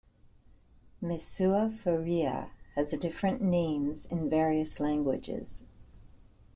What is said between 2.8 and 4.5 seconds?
different names in